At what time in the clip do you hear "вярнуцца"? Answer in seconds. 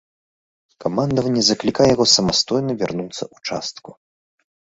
2.81-3.21